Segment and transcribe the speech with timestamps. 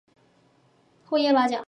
[1.03, 1.59] 厚叶八角